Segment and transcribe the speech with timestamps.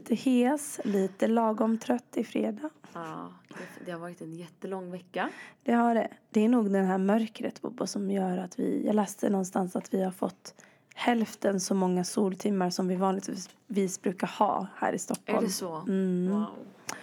[0.00, 2.70] Lite hes, lite lagom trött i fredag.
[2.92, 5.28] Ja, det, det har varit en jättelång vecka.
[5.62, 6.08] Det har det.
[6.30, 9.94] Det är nog den här mörkret Bobo som gör att vi, jag läste någonstans att
[9.94, 10.54] vi har fått
[10.94, 15.38] hälften så många soltimmar som vi vanligtvis brukar ha här i Stockholm.
[15.38, 15.76] Är det så?
[15.76, 16.30] Mm.
[16.32, 16.46] Wow.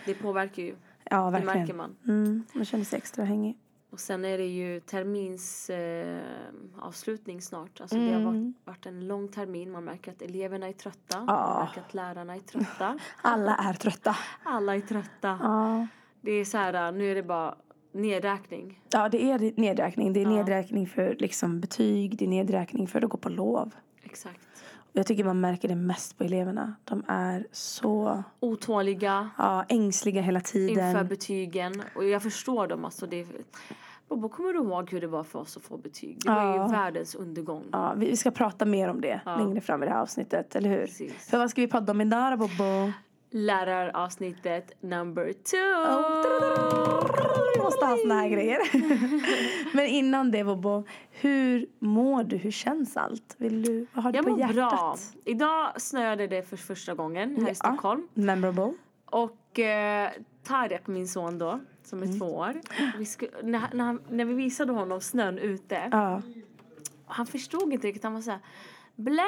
[0.05, 0.75] Det påverkar ju.
[1.03, 1.57] Ja, Det verkligen.
[1.59, 1.95] märker man.
[2.07, 3.57] Mm, man känner sig extra hängig.
[3.89, 6.21] Och sen är det ju termins eh,
[6.79, 7.81] avslutning snart.
[7.81, 8.25] Alltså det har Mm.
[8.25, 9.71] varit, varit en lång termin.
[9.71, 11.17] Man märker att eleverna är trötta.
[11.23, 11.63] Man Ja.
[11.65, 12.99] märker att lärarna är trötta.
[13.21, 14.15] Alla är trötta.
[14.43, 15.39] Alla är trötta.
[15.41, 15.87] Ja.
[16.21, 17.55] Det är så här, nu är det bara
[17.91, 18.81] nedräkning.
[18.89, 20.13] Ja, det är nedräkning.
[20.13, 20.29] Det är Ja.
[20.29, 22.17] nedräkning för liksom betyg.
[22.17, 23.75] Det är nedräkning för att gå på lov.
[24.03, 24.46] Exakt.
[24.97, 26.75] Jag tycker man märker det mest på eleverna.
[26.83, 30.89] De är så Otåliga ja, ängsliga hela tiden.
[30.89, 31.81] inför betygen.
[31.95, 32.85] Och jag förstår dem.
[32.85, 33.25] Alltså det,
[34.09, 36.17] Bobo, kommer du ihåg hur det var för oss att få betyg?
[36.23, 36.65] Det var Ja.
[36.67, 37.63] ju världens undergång.
[37.71, 39.37] Ja, vi ska prata mer om det Ja.
[39.37, 40.81] längre fram i det här avsnittet, eller hur?
[40.85, 41.29] Precis.
[41.29, 42.91] För vad ska vi podda om idag Bobo?
[43.29, 45.57] Läraravsnittet number two.
[47.55, 48.59] Vi måste ha såna här grejer.
[49.75, 50.83] Men innan det, Bobo.
[51.11, 52.37] Hur mår du?
[52.37, 53.35] Hur känns allt?
[53.37, 54.55] Vill du, vad har du Jag på mår hjärtat?
[54.55, 54.95] bra.
[55.25, 58.07] Idag snöade det för första gången här i Stockholm.
[58.13, 58.73] Ja, memorable.
[59.05, 60.09] Och eh,
[60.43, 62.19] Tarek, min son då, som är Mm.
[62.19, 62.53] två år.
[62.97, 65.89] Vi sku, när, när, när vi visade honom snön ute.
[65.91, 66.21] Ja.
[67.05, 68.03] Han förstod inte riktigt.
[68.03, 68.39] Han var såhär
[68.99, 69.23] Blä!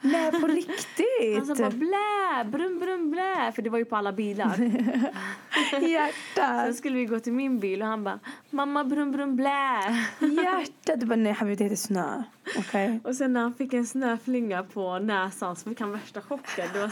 [0.00, 1.58] Nej, på Han sa riktigt?
[1.58, 3.52] bara blä, brum brum blä.
[3.54, 4.56] För det var ju på alla bilar.
[5.80, 6.64] Hjärtat.
[6.64, 8.18] Sen skulle vi gå till min bil och han bara
[8.50, 9.80] mamma brum brum blä.
[10.20, 11.00] Hjärtat.
[11.00, 12.22] Du bara, nej Habibi, det heter snö.
[12.58, 13.00] Okej.
[13.04, 16.68] Och sen när han fick en snöflinga på näsan så fick han värsta chocken.
[16.72, 16.88] Det var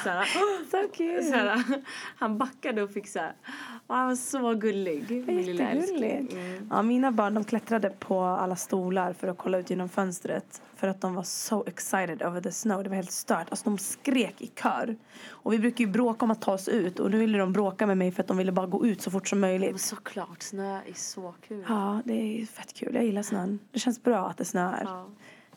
[0.71, 1.25] Så kul.
[1.25, 1.63] så här,
[2.17, 3.33] han backade och fick så här.
[3.87, 5.11] Och han var så gullig.
[5.27, 6.03] Min lilla älskling.
[6.03, 6.33] Jättegulligt.
[6.33, 6.69] Mm.
[6.71, 10.63] Ja, mina barn de klättrade på alla stolar för att kolla ut genom fönstret.
[10.77, 12.83] För att de var so excited over the snow.
[12.83, 13.47] Det var helt stört.
[13.51, 14.97] Alltså de skrek i kör.
[15.31, 17.01] Och vi brukar ju bråka om att ta oss ut.
[17.01, 19.11] Och nu ville de bråka med mig för att de ville bara gå ut så
[19.11, 19.81] fort som Men möjligt.
[19.81, 21.65] såklart, snö är så kul.
[21.69, 22.95] Ja, det är fett kul.
[22.95, 23.59] Jag gillar snön.
[23.73, 24.83] Det känns bra att det snöar.
[24.85, 25.07] Ja.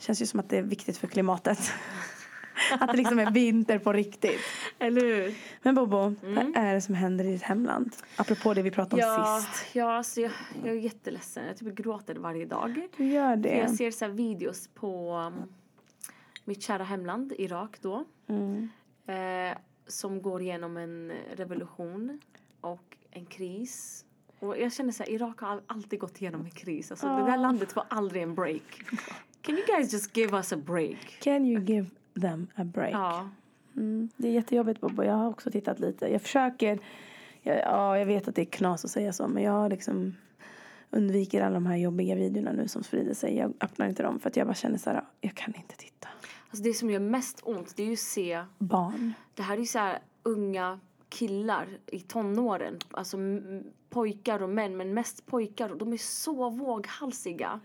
[0.01, 1.59] Känns ju som att det är viktigt för klimatet.
[2.79, 4.39] att det liksom är vinter på riktigt.
[4.79, 5.35] Eller hur?
[5.61, 7.95] Men Bobo, vad är det som händer i ditt hemland?
[8.15, 9.75] Apropå det vi pratade om Ja, sist.
[9.75, 10.31] ja alltså jag,
[10.63, 11.45] jag är jätteledsen.
[11.47, 12.87] Jag typ gråter varje dag.
[12.97, 13.57] Du gör För det.
[13.57, 15.33] jag ser så videos på um,
[16.45, 18.05] mitt kära hemland, Irak då.
[18.27, 18.69] Mm.
[19.07, 19.57] Eh,
[19.87, 22.19] som går igenom en revolution
[22.61, 24.05] och en kris.
[24.39, 26.91] Och jag känner så här, Irak har all- alltid gått igenom en kris.
[26.91, 28.81] Alltså det där landet får aldrig en break.
[29.41, 31.19] Can you guys just give us a break?
[31.19, 31.89] Can you give
[32.21, 32.93] them a break?
[32.93, 33.29] Ja.
[33.75, 35.03] Mm, det är jättejobbigt Bobo.
[35.03, 36.07] Jag har också tittat lite.
[36.07, 36.79] Jag försöker.
[37.41, 39.27] Jag, ja, jag vet att det är knas att säga så.
[39.27, 40.15] Men jag liksom
[40.89, 43.37] undviker alla de här jobbiga videorna nu som sprider sig.
[43.37, 45.03] Jag öppnar inte dem för att jag bara känner så här.
[45.21, 46.07] Jag kan inte titta.
[46.49, 49.13] Alltså det som gör mest ont det är ju att se Barn.
[49.33, 52.79] Det här är ju så här unga killar i tonåren.
[52.91, 53.17] Alltså
[53.89, 55.69] pojkar och män, men mest pojkar.
[55.69, 57.59] Och de är så våghalsiga.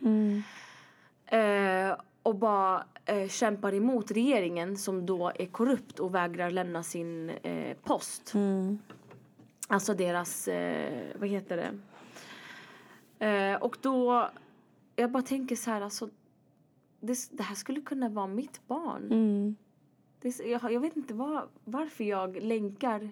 [1.26, 7.30] Eh, och bara eh, kämpar emot regeringen som då är korrupt och vägrar lämna sin
[7.30, 8.32] eh, post.
[9.68, 11.78] Alltså deras, eh, vad heter det?
[13.26, 14.28] Eh, och då,
[14.96, 16.08] jag bara tänker så här, alltså.
[17.00, 19.04] Det, det här skulle kunna vara mitt barn.
[19.12, 19.56] Mm.
[20.20, 23.10] Det, jag, jag vet inte var, varför jag länkar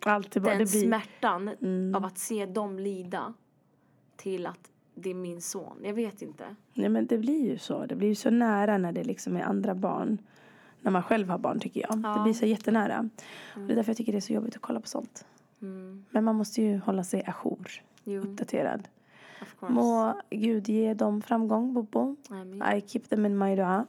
[0.00, 1.00] Alltid den blir, Mm.
[1.00, 1.48] smärtan
[1.96, 3.34] av att se dem lida
[4.16, 5.80] till att det är min son.
[5.82, 6.44] Jag vet inte.
[6.74, 7.86] nej, men det blir ju så.
[7.86, 10.18] Det blir ju så nära när det liksom är andra barn.
[10.80, 11.98] När man själv har barn tycker jag.
[12.16, 13.10] Det blir så jättenära.
[13.54, 15.26] Och det är därför jag tycker det är så jobbigt att kolla på sånt.
[16.10, 17.70] Men man måste ju hålla sig ajour.
[18.04, 18.88] Jo, Uppdaterad.
[19.60, 22.16] Må Gud ge dem framgång, Bobo.
[22.76, 23.86] I keep them in my dua.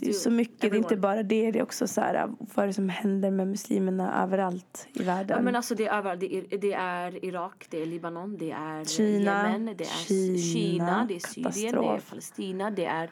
[0.00, 1.00] Det är så mycket, det är inte Everyone.
[1.02, 1.50] bara det.
[1.50, 5.36] Det är också så här, vad är det som händer med muslimerna överallt i världen?
[5.38, 6.20] Ja, men alltså det är överallt.
[6.20, 10.38] Det är, det är Irak, det är Libanon, det är Kina, Yemen, det är Kina,
[10.38, 11.20] Kina, det är
[11.50, 12.00] Syrien, det är.
[12.08, 13.10] Palestina, det är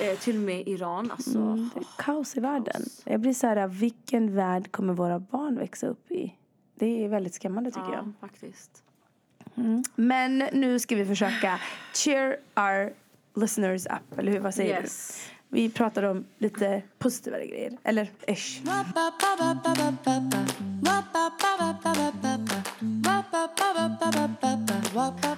[0.00, 1.10] eh, till och med Iran.
[1.10, 2.82] Alltså, Mm, det är kaos i världen.
[3.04, 6.34] Jag blir så här, vilken värld kommer våra barn växa upp i?
[6.74, 8.12] Det är väldigt skrämmande tycker ja, jag.
[8.20, 8.82] faktiskt.
[9.94, 11.60] Men nu ska vi försöka
[11.94, 12.92] cheer our
[13.40, 14.40] listeners up, eller hur?
[14.40, 15.28] Vad säger Yes.
[15.30, 15.36] du?
[15.52, 18.60] Vi pratar om lite positivare grejer, eller ish.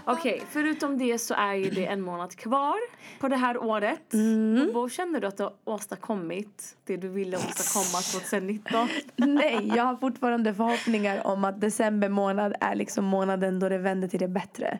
[0.05, 2.77] Okej, förutom det så är ju det en månad kvar
[3.21, 4.13] på det här året.
[4.13, 4.69] Mm.
[4.69, 8.89] Och vad känner du att du har åstadkommit det du ville åstadkomma 2019?
[9.17, 14.09] Nej, jag har fortfarande förhoppningar om att december månad är liksom månaden då det vänder
[14.09, 14.79] till det bättre.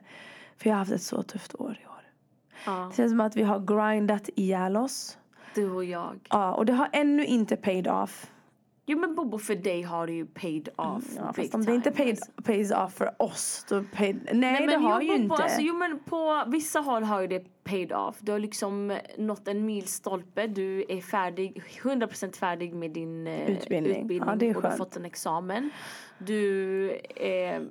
[0.59, 1.93] För jag har haft ett så tufft år i år.
[2.67, 5.19] Ja, Det känns som att vi har grindat ihjäl oss.
[5.55, 6.19] Du och jag.
[6.31, 8.27] Ja, och det har ännu inte paid off.
[8.87, 11.05] Jo men Bobo för dig har det ju paid off.
[11.17, 12.43] Ja, big fast om det inte paid, alltså.
[12.43, 15.35] pays off för oss, då paid, nej, det men har ju inte.
[15.43, 18.17] Alltså, jo men på vissa håll har ju det paid off.
[18.21, 20.47] Du har liksom nått en milstolpe.
[20.47, 24.19] Du är färdig, 100% färdig med din eh, Utbildning.
[24.27, 24.79] Ja, det är och du har skönt.
[24.79, 25.71] fått en examen.
[26.19, 27.67] Du är,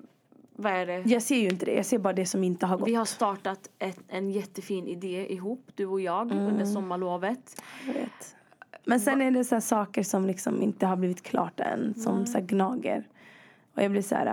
[0.61, 1.03] vad är det?
[1.05, 2.87] Jag ser ju inte det, jag ser bara det som inte har gått.
[2.87, 6.45] Vi har startat ett, en jättefin idé ihop, du och jag, Mm.
[6.45, 7.61] under sommarlovet.
[7.87, 8.35] Jag vet.
[8.85, 12.37] Men sen är det så saker som liksom inte har blivit klart än, som så
[12.37, 13.07] här gnager.
[13.75, 14.25] Och jag blir så här,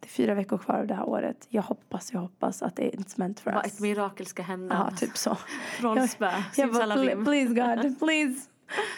[0.00, 1.46] det är fyra veckor kvar av det här året.
[1.48, 3.66] Jag hoppas, jag hoppas att det är meant for us.
[3.66, 4.86] ett mirakel ska hända.
[4.90, 5.36] Ja, typ så.
[5.82, 7.24] Jag bara, simsalabim.
[7.24, 8.48] please God, please.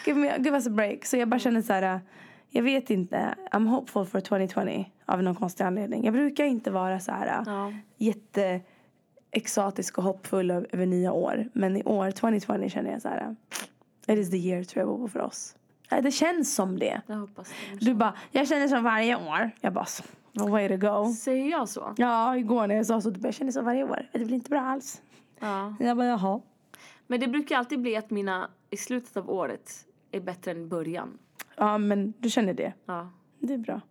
[0.05, 1.05] Give, me, give us a break.
[1.05, 2.01] Så jag bara känner så här,
[2.49, 3.35] jag vet inte.
[3.51, 6.03] I'm hopeful for 2020 av någon konstig anledning.
[6.05, 7.73] Jag brukar inte vara så här Ja.
[7.97, 8.61] jätte
[9.31, 11.49] exotisk och hoppfull över, nya år.
[11.53, 13.35] Men i år, 2020, känner jag så här.
[14.07, 15.55] It is the year tror jag för oss.
[15.89, 17.01] Det känns som det.
[17.07, 17.85] Jag hoppas det.
[17.85, 19.51] Du bara, jag känner som varje år.
[19.61, 20.03] Jag bara, så,
[20.33, 21.13] way to go.
[21.13, 21.93] Säger jag så?
[21.97, 24.09] Ja, igår när jag sa så, du bara, jag känner som varje år.
[24.11, 25.01] Det blir inte bra alls.
[25.39, 25.75] Ja.
[25.79, 26.41] Jag bara, jaha.
[27.07, 29.71] Men det brukar alltid bli att mina i slutet av året
[30.11, 31.17] är bättre än början.
[31.55, 32.73] Ja, men du känner det.
[32.85, 33.09] Ja.
[33.39, 33.81] Det är bra.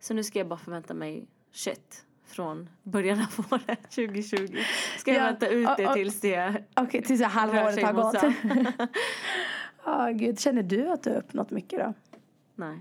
[0.00, 4.56] Så nu ska jag bara förvänta mig shit från början av året 2020.
[4.98, 7.92] Ska jag Ja, vänta ut det tills det Okej, tills halva rör året sig har
[7.92, 8.88] gått.
[9.84, 10.40] Ja, gud.
[10.40, 11.94] Känner du att du har uppnått mycket då?
[12.54, 12.78] Nej.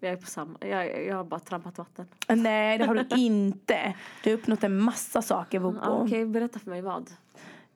[0.00, 0.58] Jag är på samma.
[0.60, 2.06] Jag, jag har bara trampat vatten.
[2.28, 3.94] Nej, det har du inte.
[4.24, 5.78] Du har uppnått en massa saker, Bobo.
[5.86, 7.10] Okej, berätta för mig vad.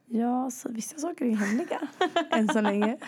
[0.08, 1.81] Ja, så vissa saker är ju hemliga
[2.31, 2.97] än så länge.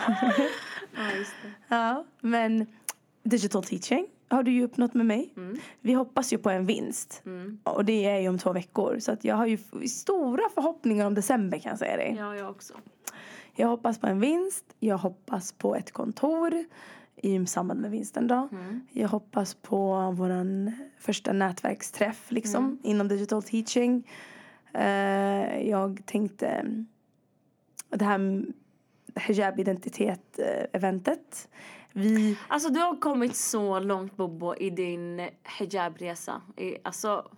[0.97, 1.75] Ja, just det.
[1.77, 2.67] Ja, men
[3.23, 5.33] digital teaching har du ju uppnått med mig.
[5.37, 5.56] Mm.
[5.81, 7.23] Vi hoppas ju på en vinst.
[7.62, 8.99] Och det är ju om två veckor.
[8.99, 9.59] Så att jag har ju
[9.89, 12.15] stora förhoppningar om december kan jag säga dig.
[12.19, 12.75] Ja, jag också.
[13.55, 14.65] Jag hoppas på en vinst.
[14.81, 16.65] Jag hoppas på ett kontor
[17.17, 18.49] i samband med vinsten då.
[18.53, 18.81] Mm.
[18.93, 22.79] Jag hoppas på våran första nätverksträff liksom Mm.
[22.83, 24.09] inom digital teaching.
[24.75, 26.65] Eh, jag tänkte eh,
[27.99, 28.43] det här
[29.15, 31.49] hijab-identitet-eventet.
[31.93, 35.29] Vi, Alltså du har kommit så långt Bobo i din
[35.59, 36.43] hijabresa.
[36.56, 37.31] I- Alltså,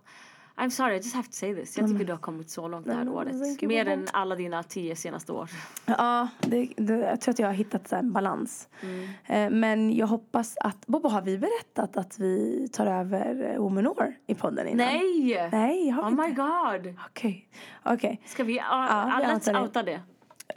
[0.61, 1.77] I'm sorry, I just have to say this.
[1.77, 3.61] Jag tycker du har kommit så långt det här men, året.
[3.61, 5.49] Mer än alla dina tio senaste år.
[5.85, 8.69] ja, det, det, jag tror att jag har hittat en balans.
[8.81, 9.09] Mm.
[9.25, 14.35] Eh, men jag hoppas att, Bobo har vi berättat att vi tar över Womanor i
[14.35, 14.87] podden innan?
[14.87, 15.49] Nej!
[15.51, 16.41] Nej, har vi Oh my inte?
[16.41, 16.95] god!
[17.09, 17.49] Okej,
[17.83, 18.21] okej.
[18.25, 19.61] Ska vi, uh, Ja, vi let's det.
[19.61, 20.01] outa det.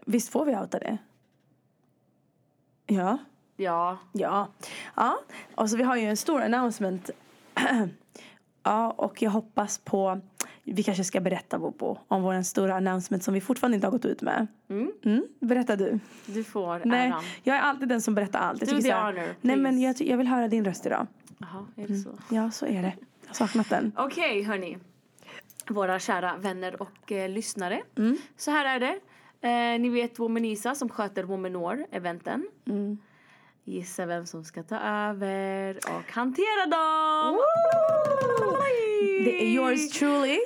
[0.07, 0.99] Visst får vi outa det?
[2.87, 3.19] Ja.
[3.57, 3.99] Ja.
[4.13, 4.49] Ja.
[4.97, 5.19] Ja.
[5.55, 7.11] Och så vi har ju en stor announcement.
[8.65, 10.21] ja, och jag hoppas på...
[10.67, 14.05] Vi kanske ska berätta Bobo om vår stora announcement som vi fortfarande inte har gått
[14.05, 14.47] ut med.
[14.69, 14.93] Mm.
[15.05, 15.99] Mm, berätta du.
[16.27, 17.23] Du får Nej, äran.
[17.43, 18.61] jag är alltid den som berättar allt.
[18.61, 20.05] Jag tycker the här- honor, Nej, men please.
[20.05, 21.07] jag, jag vill höra din röst idag.
[21.39, 22.11] Jaha, är det så?
[22.31, 22.93] Ja, så är det.
[23.21, 23.93] Jag har saknat den.
[23.97, 24.79] Okej, hörni.
[25.69, 27.83] Våra kära vänner och eh, lyssnare.
[27.97, 28.17] Mm.
[28.37, 28.99] Så här är det.
[29.49, 32.43] Eh, ni vet Womanisa som sköter Womanor-eventen.
[33.67, 33.79] Mm.
[33.79, 37.39] Gissa vem som ska ta över och hantera dem!
[39.25, 40.39] Det är yours truly.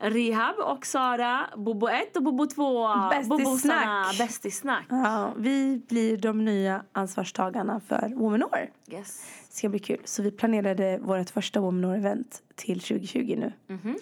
[0.00, 2.88] Rehab och Sara, Bobo 1 och Bobo 2.
[3.10, 4.18] Bästisnack.
[4.18, 4.86] Bästisnack.
[4.88, 8.70] Ja, vi blir de nya ansvarstagarna för Womanor.
[8.90, 9.26] Yes.
[9.50, 10.00] Det ska bli kul.
[10.04, 13.52] Så vi planerade vårt första Womanor-event till 2020 nu.
[13.74, 13.96] Mhm.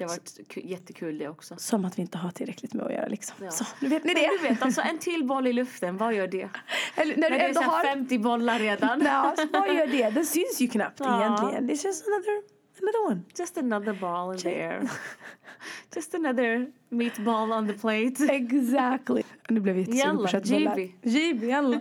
[0.00, 1.54] Det har varit ku- jättekul det också.
[1.58, 3.36] Som att vi inte har tillräckligt med att göra liksom.
[3.44, 3.50] Ja.
[3.50, 4.28] Så, nu vet ni Men det.
[4.42, 6.48] du vet, alltså en till boll i luften, vad gör det?
[6.94, 7.84] Eller, när När du ändå har...
[7.84, 9.00] 50 bollar redan.
[9.04, 10.10] Ja, så vad gör det?
[10.10, 11.20] Den syns ju knappt Ja.
[11.20, 11.66] egentligen.
[11.66, 12.42] Det känns another,
[12.82, 13.20] another one.
[13.38, 14.90] Just another ball in the air.
[15.96, 18.34] Just another meatball on the plate.
[18.34, 19.22] Exactly.
[19.48, 20.76] Nu blev jag jättesugen på köttbullar.
[21.02, 21.80] GB, jalla.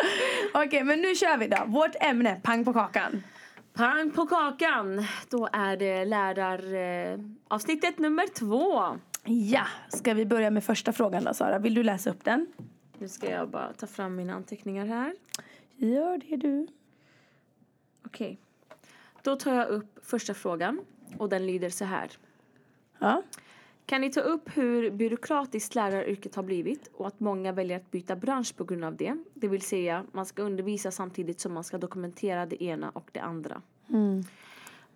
[0.54, 1.56] Okej, men nu kör vi då.
[1.66, 3.22] Vårt ämne, pang på kakan.
[3.76, 5.04] Pang på kakan!
[5.28, 8.98] Då är det läraravsnittet avsnittet nummer två.
[9.24, 11.58] Ja, ska vi börja med första frågan då Sara?
[11.58, 12.46] Vill du läsa upp den?
[12.98, 15.14] Nu ska jag bara ta fram mina anteckningar här.
[15.74, 16.66] Gör det du.
[18.06, 18.38] Okej.
[19.22, 20.80] Då tar jag upp första frågan
[21.18, 22.10] och den lyder så här.
[22.98, 23.22] Ja.
[23.86, 28.16] Kan ni ta upp hur byråkratiskt läraryrket har blivit och att många väljer att byta
[28.16, 29.16] bransch på grund av det?
[29.34, 33.20] Det vill säga, man ska undervisa samtidigt som man ska dokumentera det ena och det
[33.20, 33.62] andra.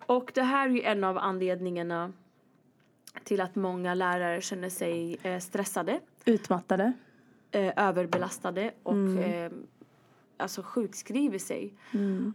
[0.07, 2.13] Och det här är ju en av anledningarna
[3.25, 6.93] till att många lärare känner sig eh, stressade, Utmattade.
[7.51, 9.53] eh, överbelastade och eh,
[10.37, 11.75] alltså sjukskriver sig.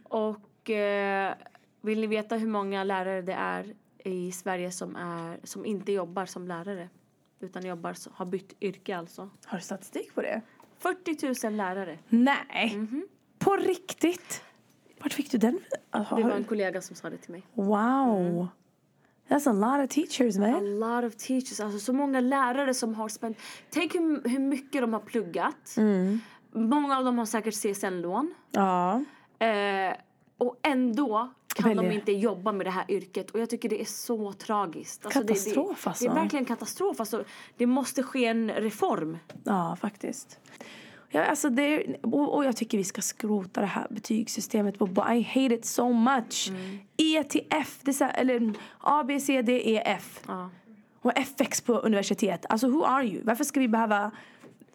[0.03, 1.33] Och eh,
[1.81, 6.25] vill ni veta hur många lärare det är i Sverige som, är, som inte jobbar
[6.25, 6.89] som lärare?
[7.39, 9.29] Utan jobbar, har bytt yrke alltså.
[9.45, 10.41] Har du statistik på det?
[10.77, 11.99] 40 000 lärare.
[12.09, 12.87] Nej.
[13.39, 14.41] På riktigt?
[14.99, 15.59] Vart fick du den?
[15.89, 17.43] Har, Det var en kollega som sa det till mig.
[17.53, 18.47] Wow.
[19.27, 20.79] That's a lot of teachers A man.
[20.79, 23.37] lot of teachers, alltså så många lärare som har spänt.
[23.69, 25.75] Tänk hur, hur mycket de har pluggat.
[26.51, 28.33] Många av dem har säkert CSN-lån.
[28.51, 29.03] Ja.
[29.45, 29.93] Eh,
[30.37, 31.91] och ändå kan de Väljer.
[31.91, 33.31] inte jobba med det här yrket.
[33.31, 35.05] Och jag tycker det är så tragiskt.
[35.05, 36.05] Alltså Katastrof, det, det, alltså.
[36.05, 36.99] Det är verkligen katastrof.
[36.99, 37.23] Alltså,
[37.57, 39.17] det måste ske en reform.
[39.43, 40.39] Ja, faktiskt.
[41.09, 44.77] Ja, alltså det, och, och jag tycker vi ska skrota det här betygssystemet.
[44.77, 46.51] På, I hate it so much.
[46.97, 50.21] E till F, det är så här, eller A, B, C, D, E, F.
[50.27, 50.49] Ja.
[51.01, 52.45] Och FX på universitet.
[52.49, 53.21] Alltså who are you?
[53.23, 54.11] Varför ska vi behöva...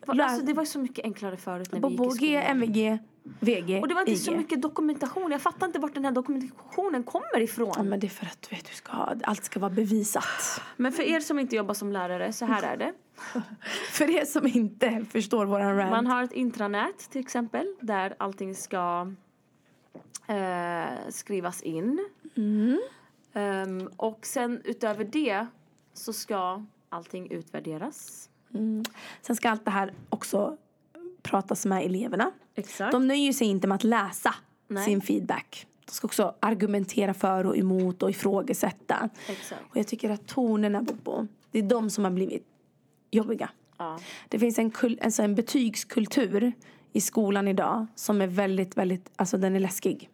[0.07, 2.37] Alltså, det var så mycket enklare förut när vi gick Bobo, i G.
[2.37, 4.19] MVG, VG, Och det var inte IG.
[4.19, 5.33] så mycket dokumentation.
[5.33, 7.73] Jag fattar inte vart den här dokumentationen kommer ifrån.
[7.77, 10.61] Ja, men det är för att du vet, du ska ha, allt ska vara bevisat.
[10.77, 12.93] Men för er som inte jobbar som lärare, så här är det.
[13.91, 15.91] För er som inte förstår våran rant.
[15.91, 19.13] Man har ett intranät till exempel där allting ska
[20.27, 22.09] eh, skrivas in.
[23.33, 25.47] Ehm, och sen utöver det
[25.95, 28.29] så ska allting utvärderas.
[29.23, 30.57] Sen ska allt det här också
[31.23, 32.33] pratas med eleverna.
[32.61, 32.93] Exakt.
[32.93, 34.35] De nöjer sig inte med att läsa
[34.69, 34.85] Nej.
[34.85, 35.67] sin feedback.
[35.85, 39.09] De ska också argumentera för och emot och ifrågasätta.
[39.29, 39.63] Exakt.
[39.71, 42.47] Och jag tycker att tonerna, Bobo, det är de som har blivit
[43.11, 43.51] jobbiga.
[43.79, 43.99] Ja.
[44.29, 46.53] Det finns en, kul, alltså en betygskultur
[46.93, 50.11] i skolan idag som är väldigt, väldigt, alltså den är läskig.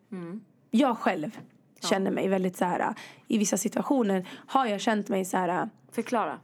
[0.71, 1.39] Jag själv
[1.81, 2.95] känner mig väldigt så här,
[3.29, 6.39] i vissa situationer har jag känt mig så här, Förklara.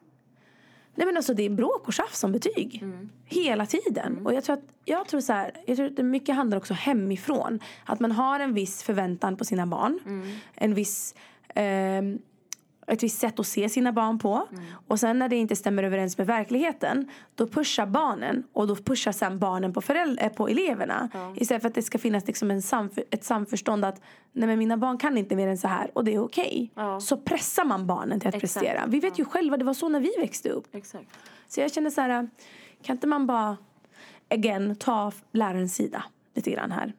[0.95, 2.85] Nej men alltså det är bråk och tjafs om betyg.
[3.25, 4.27] Hela tiden.
[4.27, 6.75] Och jag tror att, jag tror så här, jag tror att det mycket handlar också
[6.75, 7.61] hemifrån.
[7.85, 9.99] Att man har en viss förväntan på sina barn.
[10.55, 11.15] En viss,
[11.55, 12.19] ehm,
[12.87, 14.49] ett visst sätt att se sina barn på.
[14.89, 17.09] Och sen när det inte stämmer överens med verkligheten.
[17.35, 18.45] Då pushar barnen.
[18.53, 21.09] Och då pushar sen barnen på, föräldrar, på eleverna.
[21.37, 24.01] Istället för att det ska finnas liksom en samf- ett samförstånd att
[24.33, 25.91] nej men mina barn kan inte mer än så här.
[25.95, 26.71] Och det är okej.
[26.75, 27.01] Ja.
[27.01, 28.55] Så pressar man barnen till att Exakt.
[28.55, 28.87] prestera.
[28.87, 30.75] Vi vet ju själva, det var så när vi växte upp.
[30.75, 31.07] Exakt.
[31.49, 32.29] Så jag känner så här,
[32.83, 33.57] kan inte man bara,
[34.31, 36.93] again, ta lärarens sida lite grann här?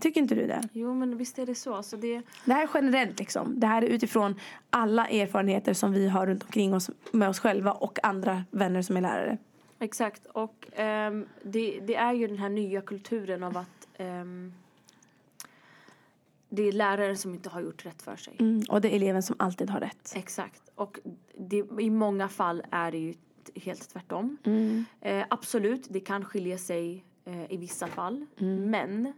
[0.00, 0.68] Tycker inte du det?
[0.72, 1.74] Jo men visst är det så.
[1.74, 3.60] Alltså det, Det här är generellt liksom.
[3.60, 4.34] Det här är utifrån
[4.70, 8.96] alla erfarenheter som vi har runt omkring oss med oss själva och andra vänner som
[8.96, 9.38] är lärare.
[9.78, 10.26] exakt.
[10.26, 14.52] Och ehm, det, det är ju den här nya kulturen av att ehm,
[16.48, 18.36] det är läraren som inte har gjort rätt för sig.
[18.38, 18.62] Mm.
[18.68, 20.12] Och det är eleven som alltid har rätt.
[20.16, 20.62] Exakt.
[20.74, 20.98] Och
[21.38, 23.14] det, i många fall är det ju
[23.54, 24.36] helt tvärtom.
[25.00, 28.26] Eh, absolut, det kan skilja sig eh, i vissa fall.
[28.38, 29.12] Men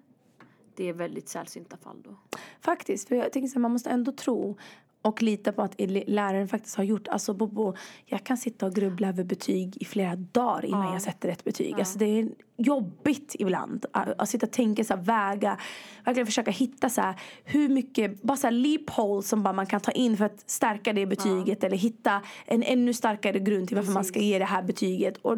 [0.75, 2.17] det är väldigt sällsynta fall då.
[2.61, 4.57] Faktiskt, för jag tänker så här, man måste ändå tro
[5.03, 5.75] och lita på att
[6.07, 7.75] läraren faktiskt har gjort, alltså Bobo,
[8.07, 10.93] jag kan sitta och grubbla över betyg i flera dagar innan Ja.
[10.93, 11.75] jag sätter ett betyg.
[11.75, 15.59] Alltså det är jobbigt ibland att, att sitta och tänka så här, väga,
[16.05, 19.81] verkligen försöka hitta så här, hur mycket, bara så här leapholes som bara man kan
[19.81, 23.93] ta in för att stärka det betyget eller hitta en ännu starkare grund till varför
[23.93, 24.29] man ska Precis.
[24.31, 25.17] ge det här betyget.
[25.23, 25.33] Och,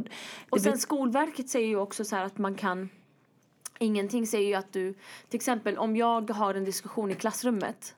[0.51, 2.89] Och sen blir- Skolverket säger ju också så att man kan
[3.79, 4.93] Ingenting säger ju att du
[5.29, 7.95] Till exempel om jag har en diskussion i klassrummet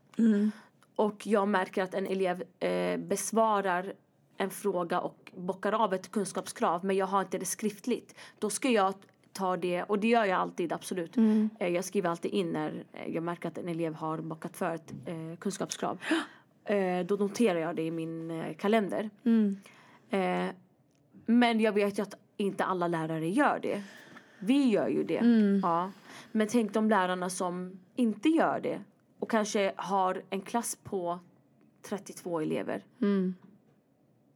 [0.97, 3.93] och jag märker att en elev eh, besvarar
[4.37, 8.15] en fråga och bockar av ett kunskapskrav men jag har inte det skriftligt.
[8.39, 8.95] Då ska jag
[9.33, 11.17] ta det, och det gör jag alltid absolut.
[11.59, 14.75] Eh, jag skriver alltid in när eh, jag märker att en elev har bockat för
[14.75, 15.99] ett eh, kunskapskrav.
[16.69, 19.11] Eh, då noterar jag det i min eh, kalender.
[20.11, 20.47] Eh,
[21.27, 23.83] men jag vet ju att inte alla lärare gör det.
[24.39, 25.21] Vi gör ju det.
[25.63, 25.91] Ja.
[26.33, 28.81] Men tänk de lärarna som inte gör det
[29.27, 31.19] och kanske har en klass på
[31.83, 32.85] 32 elever.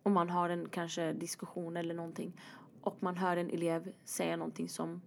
[0.02, 2.32] Och man har en kanske diskussion eller någonting
[2.80, 5.02] och man hör en elev säga någonting som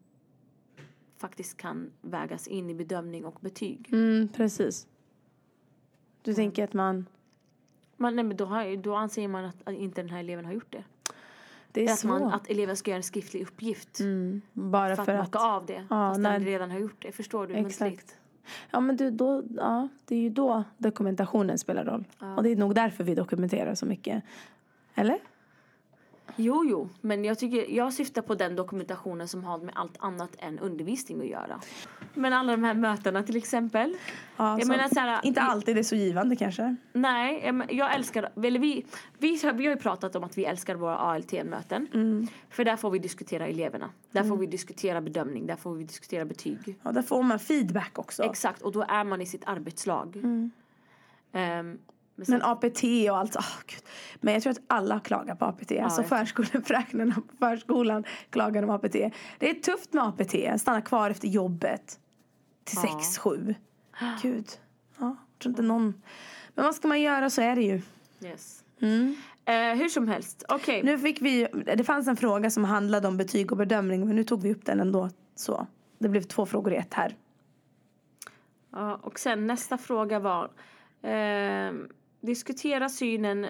[1.18, 3.90] faktiskt kan vägas in i bedömning och betyg.
[3.94, 4.88] mm, precis.
[6.22, 7.06] Du tänker att man,
[7.98, 10.54] Man, nej, men då, har, då anser man att, att inte den här eleven har
[10.54, 10.84] gjort det.
[11.72, 14.00] det är Att, man, att eleven ska göra en skriftlig uppgift.
[14.54, 15.74] bara för för att att, av det.
[15.90, 17.12] Ja, fast när- den redan har gjort det.
[17.12, 17.54] Förstår du?
[17.54, 18.18] Muntligt.
[18.72, 22.06] Ja men du, då, ja, det är ju då dokumentationen spelar roll.
[22.38, 24.24] Och det är nog därför vi dokumenterar så mycket.
[24.96, 25.18] Eller?
[26.36, 26.90] Jo, jo.
[27.02, 31.20] Men jag, tycker, jag syftar på den dokumentationen som har med allt annat än undervisning
[31.22, 31.60] att göra.
[32.13, 33.96] Men alla de här mötena till exempel.
[34.38, 36.75] Ja, Jag menar så här, inte vi- alltid det är så givande kanske.
[36.94, 38.30] Nej, jag jag älskar...
[38.44, 38.86] Eller vi,
[39.18, 41.88] vi, vi har ju pratat om att vi älskar våra ALT-möten.
[41.94, 42.28] Mm.
[42.50, 43.90] För där får vi diskutera eleverna.
[44.12, 45.46] Där får vi diskutera bedömning.
[45.48, 46.78] Där får vi diskutera betyg.
[46.84, 48.24] Ja, där får man feedback också.
[48.24, 50.16] Exakt, och då är man i sitt arbetslag.
[51.32, 51.78] Ehm,
[52.15, 53.36] men Men APT och allt.
[53.67, 53.84] Gud.
[54.22, 55.72] Men jag tror att alla klagar på APT.
[55.72, 58.93] alltså jag förskolefröknarna på förskolan klagar om APT.
[59.39, 60.62] Det är tufft med APT.
[60.62, 62.00] Stanna kvar efter jobbet
[62.63, 63.01] till Ja.
[63.01, 63.55] sex, sju.
[64.22, 64.48] Gud.
[64.98, 66.01] Ja, jag tror inte någon...
[66.55, 67.82] Men vad ska man göra så är det ju.
[68.24, 68.63] Yes.
[68.82, 69.15] Mm.
[69.46, 70.84] Eh, hur som helst, okej.
[70.84, 74.24] Nu fick vi, det fanns en fråga som handlade om betyg och bedömning men nu
[74.24, 75.10] tog vi upp den ändå.
[75.36, 75.67] Så.
[76.00, 77.15] Det blev två frågor i ett här.
[78.72, 80.43] Ja, och sen nästa fråga var
[81.01, 81.74] eh,
[82.24, 83.46] diskutera synen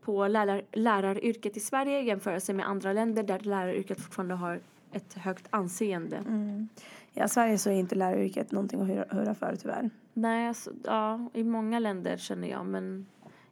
[0.00, 4.60] på lärar, läraryrket i Sverige i jämförelse med andra länder där läraryrket fortfarande har
[4.92, 6.22] ett högt anseende.
[7.12, 9.90] Ja, i Sverige så är inte läraryrket någonting att hurra, hurra för tyvärr.
[10.12, 13.06] Nej, alltså, ja, i många länder känner jag men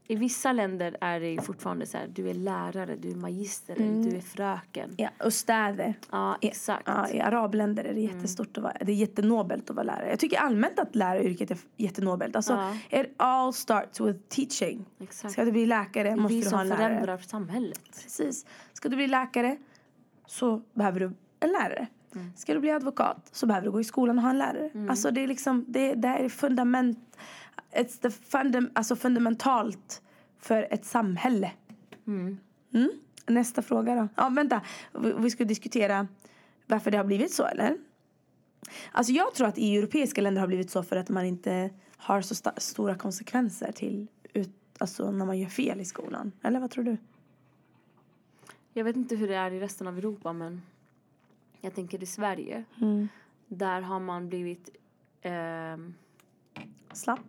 [0.09, 4.17] i vissa länder är det fortfarande så här, du är lärare, du är magister, du
[4.17, 4.95] är fröken.
[4.97, 5.95] Ja, ustade.
[6.11, 6.83] Ja, exakt.
[6.87, 10.11] Ja, I arabländer är det jättestort att vara, det är jättenobelt att vara lärare.
[10.11, 12.37] Jag tycker allmänt att läraryrket är jättenobelt.
[12.37, 12.53] Alltså,
[12.91, 13.01] Ja.
[13.01, 14.85] it all starts with teaching.
[15.01, 15.33] Exakt.
[15.33, 16.89] Ska du bli läkare Det är måste vi du ha som en lärare.
[16.89, 17.81] förändrar samhället.
[18.03, 18.47] Precis.
[18.73, 19.57] Ska du bli läkare
[20.27, 21.07] så behöver du
[21.41, 21.87] en lärare.
[22.15, 22.33] Mm.
[22.37, 24.71] Ska du bli advokat så behöver du gå i skolan och ha en lärare.
[24.91, 27.17] Alltså det är liksom, det, det är fundament,
[27.77, 30.03] it's the fundam, alltså fundamentalt
[30.39, 31.53] för ett samhälle.
[32.07, 32.39] Mm.
[33.27, 34.09] Nästa fråga då.
[34.17, 34.61] Ja vänta,
[35.19, 36.09] vi, ska diskutera
[36.67, 37.77] varför det har blivit så eller?
[38.93, 42.21] Alltså jag tror att i europeiska länder har blivit så för att man inte har
[42.21, 46.33] så sta- stora konsekvenser till ut, alltså när man gör fel i skolan.
[46.43, 46.97] Eller vad tror du?
[48.73, 50.63] Jag vet inte hur det är i resten av Europa men
[51.61, 52.65] jag tänker i Sverige.
[52.81, 53.09] Mm.
[53.47, 54.69] Där har man blivit
[55.23, 55.95] ehm,
[56.93, 57.21] Slapp?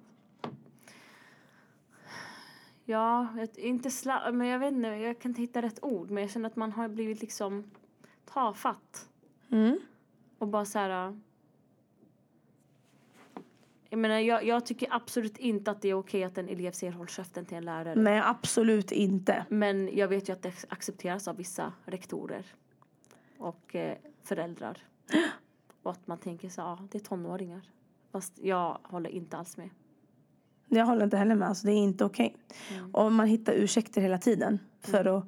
[2.89, 6.11] Ja, inte sla, men jag vet inte, jag kan inte hitta rätt ord.
[6.11, 7.71] Men jag känner att man har blivit liksom
[8.25, 9.09] tafatt.
[9.51, 9.79] Mm.
[10.37, 11.07] Och bara så här...
[11.07, 11.15] äh,
[13.89, 16.93] Jag menar, jag, jag tycker absolut inte att det är okej att en elev säger
[16.93, 17.95] håll käften till en lärare.
[17.95, 19.45] Nej, absolut inte.
[19.49, 22.45] Men jag vet ju att det accepteras av vissa rektorer
[23.37, 24.77] och eh, föräldrar.
[25.83, 27.61] Och att man tänker så ja, det är tonåringar.
[28.11, 29.69] Fast jag håller inte alls med.
[30.69, 31.47] Jag håller inte heller med.
[31.47, 32.35] Alltså, det är inte okej.
[32.93, 35.25] Och man hittar ursäkter hela tiden för att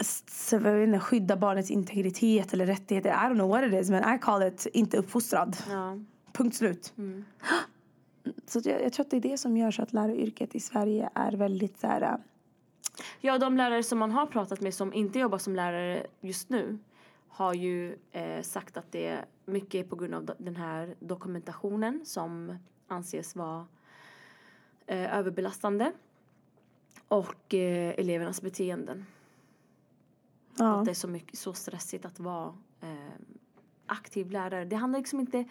[0.00, 3.10] s- jag vet inte, skydda barnets integritet eller rättigheter.
[3.10, 5.56] I don't know what it is, men I call it inte uppfostrad.
[5.70, 5.98] Ja.
[6.32, 6.92] Punkt slut.
[6.98, 7.24] Mm.
[8.46, 11.10] Så jag, jag tror att det är det som gör så att läraryrket i Sverige
[11.14, 12.18] är väldigt så här...
[13.20, 16.78] Ja, de lärare som man har pratat med som inte jobbar som lärare just nu
[17.28, 22.56] har ju eh, sagt att det är mycket på grund av den här dokumentationen som
[22.88, 23.66] anses vara
[24.86, 25.92] eh, överbelastande
[27.08, 29.06] och eh, elevernas beteenden.
[30.58, 30.74] Ja.
[30.74, 33.12] Att det är så, mycket, så stressigt att vara eh,
[33.86, 34.64] aktiv lärare.
[34.64, 35.44] Det handlar liksom inte...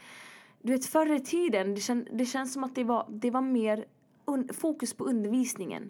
[0.61, 3.41] Du vet förr i tiden, det, kän, det känns som att det var, det var
[3.41, 3.85] mer
[4.25, 5.89] un, fokus på undervisningen.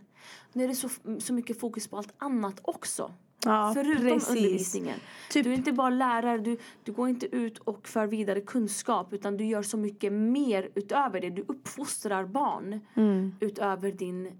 [0.53, 3.13] Nu är det så, så mycket fokus på allt annat också.
[3.45, 4.29] Ja, Förutom precis.
[4.29, 4.99] undervisningen.
[5.29, 9.13] Typ- Du är inte bara lärare, du, du går inte ut och för vidare kunskap
[9.13, 11.29] utan du gör så mycket mer utöver det.
[11.29, 13.35] Du uppfostrar barn Mm.
[13.39, 14.31] utöver din,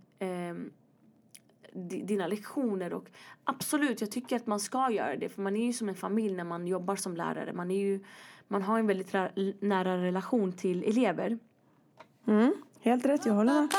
[1.74, 2.94] di- dina lektioner.
[2.94, 3.06] Och
[3.44, 6.36] absolut, jag tycker att man ska göra det för man är ju som en familj
[6.36, 7.54] när man jobbar som lärare.
[7.54, 8.00] Man, är ju,
[8.48, 11.40] man har en väldigt ra- nära relation till elever.
[12.28, 12.54] Mm.
[12.82, 13.70] Helt rätt, jag håller med.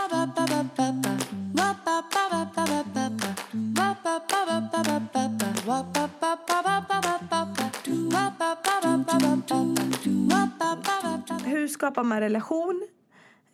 [11.44, 12.88] Hur skapar man relation?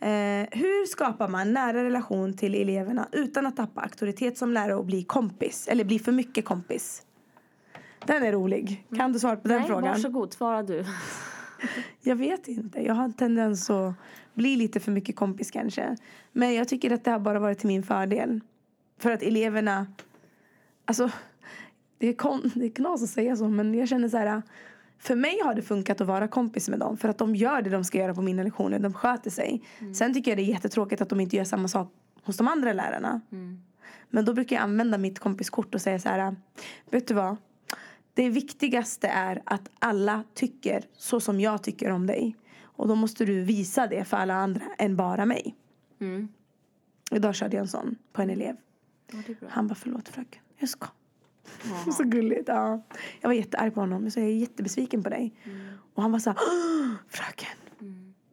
[0.01, 0.09] Eh,
[0.51, 5.03] hur skapar man nära relation till eleverna utan att tappa auktoritet som lärare och bli
[5.05, 5.68] kompis?
[5.68, 7.03] Eller bli för mycket kompis?
[8.07, 8.87] Den är rolig.
[8.97, 9.94] Kan du svara på den Nej, frågan?
[9.94, 10.85] varsågod, svara du.
[12.01, 12.87] Jag vet inte.
[12.87, 13.94] Jag har en tendens att
[14.35, 15.97] bli lite för mycket kompis kanske.
[16.33, 18.40] Men jag tycker att det har bara varit till min fördel.
[18.99, 19.87] För att eleverna...
[20.85, 21.11] Alltså,
[21.99, 24.43] det är, kon, det är knas att säga så men jag känner så här...
[25.01, 26.97] För mig har det funkat att vara kompis med dem.
[26.97, 28.79] För att de gör det de ska göra på mina lektioner.
[28.79, 29.63] De sköter sig.
[29.95, 32.73] Sen tycker jag det är jättetråkigt att de inte gör samma sak hos de andra
[32.73, 33.21] lärarna.
[34.11, 36.37] Men då brukar jag använda mitt kompiskort och säga så här.
[36.91, 37.37] Vet du vad?
[38.15, 42.37] Det viktigaste är att alla tycker så som jag tycker om dig.
[42.63, 45.57] Och då måste du visa det för alla andra än bara mig.
[46.01, 46.29] Mm.
[47.11, 48.57] Idag körde jag en sån på en elev.
[49.13, 49.37] Ja.
[49.49, 50.43] Han bara förlåt fröken.
[50.59, 50.87] Jag ska.
[51.65, 51.93] Jaha.
[51.97, 52.49] Så gulligt.
[52.49, 52.83] Ja.
[53.21, 54.11] Jag var jättearg på honom.
[54.11, 55.33] Sa jag är jättebesviken på dig.
[55.95, 56.39] Och han var så här.
[56.41, 57.49] "Åh, Fröken.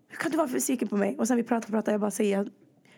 [0.07, 1.15] Hur kan du vara besviken på mig?
[1.17, 1.91] Och sen vi pratade och pratade.
[1.91, 2.49] Jag bara säger jag.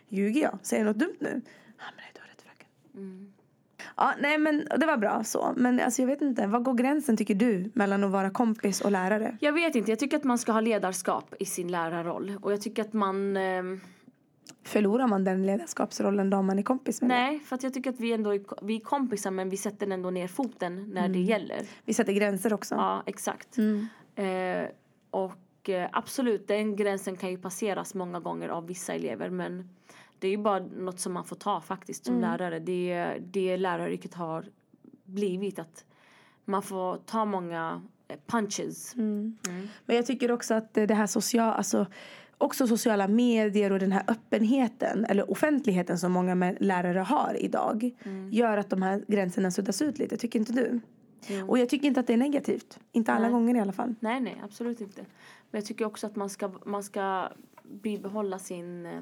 [0.08, 0.58] Ljuger jag?
[0.62, 1.40] Säger jag något dumt nu?
[1.76, 3.32] Han bara nej du har rätt fröken.
[3.96, 5.54] Ja, nej men det var bra så.
[5.56, 6.46] Men alltså jag vet inte.
[6.46, 9.36] Vad går gränsen tycker du mellan att vara kompis och lärare?
[9.40, 12.38] Jag vet inte, jag tycker att man ska ha ledarskap i sin lärarroll.
[12.42, 13.36] Och jag tycker att man...
[13.36, 13.80] ehm,
[14.68, 18.00] Förlorar man den ledarskapsrollen då man är kompis med nej, för att jag tycker att
[18.00, 21.62] vi ändå är, vi är kompisar men vi sätter ändå ner foten när det gäller.
[21.84, 22.74] Vi sätter gränser också.
[22.74, 23.58] Ja, exakt.
[23.58, 23.86] Mm.
[24.14, 24.70] Eh,
[25.10, 29.68] och eh, absolut, den gränsen kan ju passeras många gånger av vissa elever men
[30.18, 32.58] det är ju bara något som man får ta faktiskt som lärare.
[32.58, 34.44] Det, det läraryrket har
[35.04, 35.84] blivit att
[36.44, 38.96] man får ta många eh, punches.
[38.96, 41.86] Men jag tycker också att det här sociala, alltså
[42.38, 47.90] också sociala medier och den här öppenheten eller offentligheten som många lärare har idag
[48.30, 50.80] gör att de här gränserna suddas ut lite, tycker inte du?
[51.46, 52.78] Och jag tycker inte att det är negativt.
[52.92, 53.32] Inte alla Nej.
[53.32, 53.94] gånger i alla fall.
[54.00, 55.00] Nej, nej, absolut inte.
[55.50, 57.28] Men jag tycker också att man ska, man ska
[57.62, 59.00] bibehålla sin eh,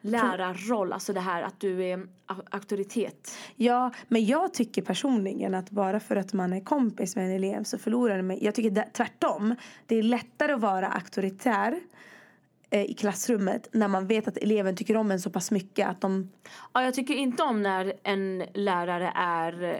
[0.00, 0.92] lärarroll.
[0.92, 2.06] Alltså det här att du är
[2.50, 3.38] auktoritet.
[3.56, 7.62] Ja, men jag tycker personligen att bara för att man är kompis med en elev
[7.62, 8.38] så förlorar mig.
[8.44, 9.54] Jag tycker det, tvärtom.
[9.86, 11.80] Det är lättare att vara auktoritär
[12.70, 16.30] i klassrummet när man vet att eleven tycker om en så pass mycket att de
[16.72, 19.76] Ja, jag tycker inte om när en lärare är eh,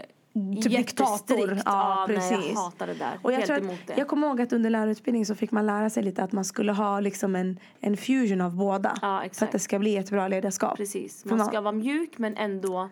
[0.62, 1.59] Typ diktator.
[1.64, 2.46] Ja, nej, precis.
[2.55, 3.18] jag hatar det där.
[3.22, 3.94] Och jag, Helt tror att, emot det.
[3.99, 6.72] jag kommer ihåg att under lärarutbildningen så fick man lära sig lite att man skulle
[6.72, 8.92] ha liksom en, en fusion av båda.
[9.03, 9.53] Ja, för att exakt.
[9.53, 10.77] det ska bli ett bra ledarskap.
[10.77, 11.25] Precis.
[11.25, 12.88] Man man- ska vara mjuk men ändå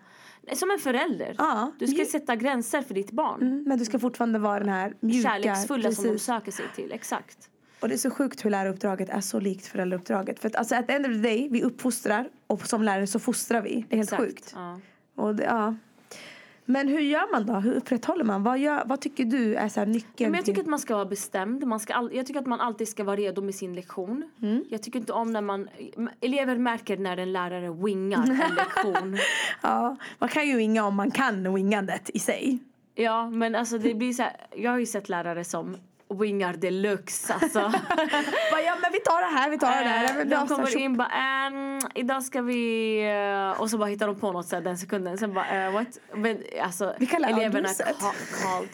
[0.53, 1.35] som en förälder.
[1.39, 2.09] Ja, Du ska mjuk.
[2.11, 3.43] sätta gränser för ditt barn.
[3.43, 5.29] Mm, Men du ska fortfarande vara den här mjuka.
[5.29, 6.27] Kärleksfulla som de precis.
[6.27, 6.93] söker sig till.
[6.93, 7.51] Exakt.
[7.85, 10.39] Och det är så sjukt hur läraruppdraget är så likt föräldrauppdraget.
[10.39, 13.19] För att alltså at the end of the day, vi uppfostrar och som lärare så
[13.19, 13.85] fostrar vi.
[13.89, 14.23] Det är helt Exakt.
[14.23, 14.53] sjukt.
[14.55, 14.81] Ja.
[15.15, 15.75] Och det, ja.
[16.65, 17.53] Men hur gör man då?
[17.53, 18.43] Hur upprätthåller man?
[18.43, 20.95] Vad, gör, vad tycker du är så här nyckeln Men jag tycker att man ska
[20.95, 21.67] vara bestämd.
[21.67, 24.31] Man ska all, jag tycker att man alltid ska vara redo med sin lektion.
[24.43, 24.65] Mm.
[24.71, 25.69] Jag tycker inte om när man...
[26.21, 29.19] Elever märker när en lärare wingar en lektion.
[29.63, 32.59] Ja, man kan ju winga om man kan wingandet i sig.
[32.95, 35.77] Ja, men alltså det blir så här, Jag har ju sett lärare som
[36.21, 37.35] wingar deluxe.
[37.35, 37.59] Alltså.
[38.51, 40.21] Bara, ja men vi tar det här, vi tar det där.
[40.21, 42.99] Eh, de här, kommer in bara ehm, idag ska vi
[43.53, 45.19] eh, och så bara hittar de på något så här, den sekunden.
[45.19, 45.87] Sen bara eh, what?
[46.15, 47.97] Men alltså Vilka lärare har du eleverna sett?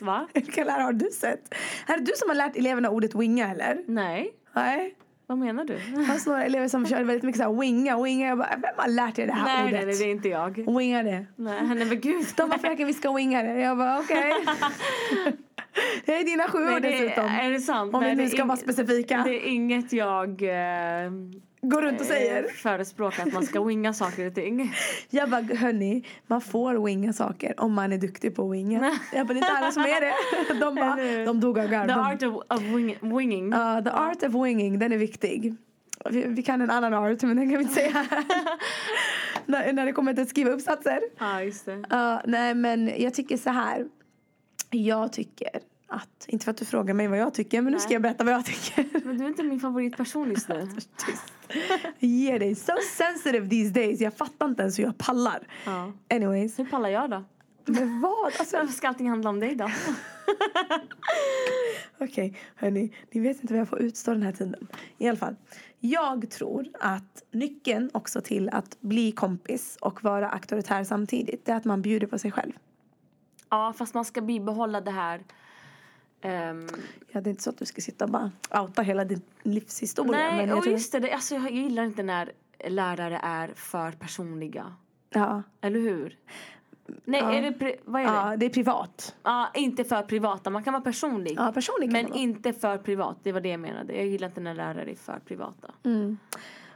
[0.00, 0.26] va?
[0.34, 1.54] Vilka lärare har du sett?
[1.86, 3.78] Är det du som har lärt eleverna ordet winga eller?
[3.86, 4.94] Nej, Nej.
[5.26, 5.74] vad menar du?
[5.96, 8.28] Det fanns några elever som körde väldigt mycket så här winga, winga.
[8.28, 9.72] Jag bara, vem har lärt er det här nej, ordet?
[9.72, 10.76] nej, nej, det är inte jag.
[10.78, 11.26] Winga det.
[11.36, 12.26] Nej, nej men gud.
[12.36, 13.60] De bara, fröken vi ska winga det.
[13.60, 14.32] Jag bara, okej.
[16.06, 17.24] det är dina sju år dessutom.
[17.24, 17.94] är, det sant?
[17.94, 19.22] Om vi Nej, nu det är ska vara specifika.
[19.26, 21.10] Det är inget jag eh,
[21.62, 22.44] Går runt och säger.
[22.44, 24.72] eh, förespråkar att man ska winga saker och ting.
[25.10, 28.98] Jag bara, hörni, man får winga saker om man är duktig på winga.
[29.12, 30.14] Jag bara, det är inte alla som är det.
[30.60, 31.86] De, bara, de dog av garv.
[31.86, 33.50] The art of, of wing, winging.
[33.52, 35.54] Ja, the art of winging, den är viktig.
[36.10, 38.06] Vi, vi kan en annan art, men den kan vi inte säga
[39.46, 41.00] när, när det kommer till att skriva uppsatser.
[41.18, 41.84] Ja, just det.
[41.90, 43.86] Ja, nej, men jag tycker så här.
[44.70, 47.88] Jag tycker att, inte för att du frågar mig vad jag tycker, men nu ska
[47.88, 47.94] Nej.
[47.94, 48.86] jag berätta vad jag tycker.
[49.04, 50.68] Men du är inte min favoritperson just nu.
[51.98, 52.54] Ge dig.
[52.54, 54.00] So sensitive these days.
[54.00, 55.46] Jag fattar inte ens hur jag pallar.
[55.64, 55.92] Ja.
[56.10, 56.58] Anyways.
[56.58, 57.24] Hur pallar jag då?
[57.64, 58.24] Men vad?
[58.24, 59.70] Alltså, Varför ska allting handla om dig då?
[61.98, 62.92] Okej, hörni.
[63.10, 64.66] Ni vet inte vad jag får utstå den här tiden.
[64.98, 65.36] I alla fall.
[65.80, 71.56] Jag tror att nyckeln också till att bli kompis och vara auktoritär samtidigt, det är
[71.56, 72.52] att man bjuder på sig själv.
[73.50, 75.20] Ja, fast man ska bibehålla det här.
[76.20, 76.66] ehm,
[77.12, 80.12] Ja, det är inte så att du ska sitta och bara outa hela din livshistoria.
[80.12, 80.98] nej, men jag och tror, just det.
[81.00, 82.32] det alltså, jag gillar inte när
[82.68, 84.74] lärare är för personliga.
[85.10, 86.16] ja, Eller hur?
[87.04, 87.32] Nej, Ja.
[87.32, 87.50] är det...
[87.50, 88.12] pri- Vad är det?
[88.12, 89.14] ja, det är privat.
[89.22, 90.50] Ja, inte för privata.
[90.50, 91.34] Man kan vara personlig.
[91.36, 93.16] Ja, personligt kan men inte för privat.
[93.22, 93.92] Det var det jag menade.
[93.96, 95.70] Jag gillar inte när lärare är för privata.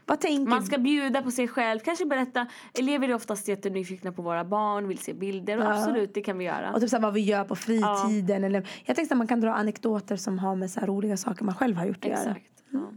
[0.07, 1.81] Vad tänker Man ska bjuda på sig själv.
[1.81, 2.47] Kanske berätta.
[2.79, 4.89] Elever är oftast jättenyfikna på våra barn.
[4.89, 5.59] Vill se bilder.
[5.59, 5.73] Ja.
[5.73, 6.73] absolut, det kan vi göra.
[6.73, 8.45] Och typ så här, vad vi gör på fritiden.
[8.45, 11.45] Eller, jag tänkte att man kan dra anekdoter som har med så här roliga saker
[11.45, 12.21] man själv har gjort att göra.
[12.21, 12.51] Exakt.
[12.71, 12.93] Ja.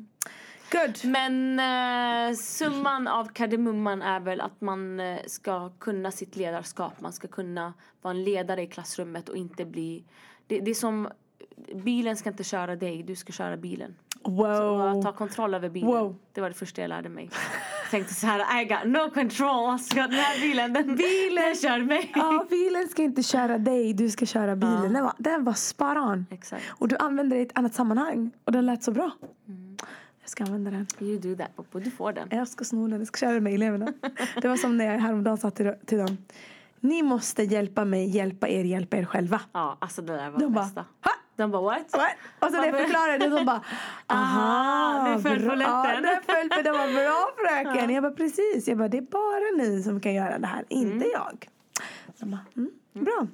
[0.72, 1.12] Good.
[1.12, 7.02] Men eh, summan av kardemumman är väl att man eh, ska kunna sitt ledarskap.
[7.02, 10.04] Man ska kunna vara en ledare i klassrummet och inte bli...
[10.48, 11.10] Det, det är som...
[11.76, 13.96] Bilen ska inte köra dig, du ska köra bilen.
[14.24, 15.04] Wow.
[15.04, 15.89] ta kontroll över bilen.
[15.89, 16.15] Wow.
[16.34, 17.30] Det var det första jag lärde mig.
[17.84, 19.70] Jag tänkte så här, I got no control.
[19.70, 22.12] Alltså, den här bilen, den, Bilen- den kör mig.
[22.15, 24.84] Ja, bilen ska inte köra dig, du ska köra bilen.
[24.84, 24.89] Ja.
[24.89, 26.26] Den, var, den var spot on.
[26.32, 26.63] Exakt.
[26.70, 28.32] Och du använde det i ett annat sammanhang.
[28.43, 29.12] Och den lät så bra.
[30.22, 30.88] Jag ska använda den.
[31.00, 31.80] You do that, Popo.
[31.80, 32.28] Du får den.
[32.32, 33.93] Jag ska sno den, jag ska köra den med eleverna.
[34.41, 36.17] Det var som när jag häromdagen sa till, till dem.
[36.80, 39.41] Ni måste hjälpa mig, hjälpa er, hjälpa er själva.
[39.52, 40.82] Ja, alltså det där var De det bara, bästa.
[40.82, 41.12] ha!
[41.38, 41.93] De bara, what?
[41.93, 42.15] What?
[42.39, 43.62] Och så jag förklarade de bara
[44.08, 45.73] Aha, det föll på lätten.
[45.73, 47.89] Ja, det föll på det var bra fröken.
[47.93, 50.95] Jag bara precis, jag bara det är bara ni som kan göra det här, inte
[51.06, 51.10] Mm.
[51.13, 51.50] jag.
[52.19, 53.28] De bara, mm, bra.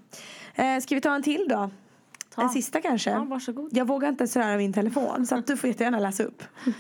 [0.56, 1.70] Eh, ska vi ta en till då?
[2.36, 2.42] Ta.
[2.42, 3.10] En sista kanske?
[3.12, 3.70] Ja, varsågod.
[3.72, 6.44] Jag vågar inte ens röra min telefon så att du får jättegärna läsa upp.